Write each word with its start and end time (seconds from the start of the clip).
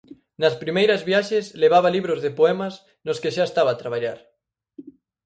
Nas 0.41 0.55
primeiras 0.63 1.01
viaxes 1.09 1.45
levaba 1.63 1.93
libros 1.97 2.19
de 2.21 2.35
poemas 2.39 2.73
nos 3.05 3.19
que 3.21 3.33
xa 3.35 3.43
estaba 3.47 3.69
a 3.73 3.79
traballar. 3.81 4.19